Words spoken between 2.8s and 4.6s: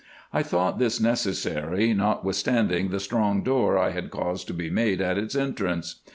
the strong door I had caused to